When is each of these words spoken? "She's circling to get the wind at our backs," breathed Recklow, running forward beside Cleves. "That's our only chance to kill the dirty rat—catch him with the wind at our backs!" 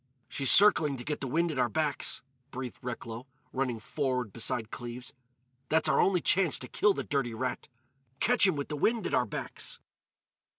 "She's 0.27 0.49
circling 0.49 0.97
to 0.97 1.03
get 1.03 1.21
the 1.21 1.27
wind 1.27 1.51
at 1.51 1.59
our 1.59 1.69
backs," 1.69 2.23
breathed 2.49 2.79
Recklow, 2.81 3.27
running 3.53 3.79
forward 3.79 4.33
beside 4.33 4.71
Cleves. 4.71 5.13
"That's 5.69 5.87
our 5.87 6.01
only 6.01 6.21
chance 6.21 6.57
to 6.57 6.67
kill 6.67 6.95
the 6.95 7.03
dirty 7.03 7.35
rat—catch 7.35 8.47
him 8.47 8.55
with 8.55 8.69
the 8.69 8.75
wind 8.77 9.05
at 9.05 9.13
our 9.13 9.27
backs!" 9.27 9.79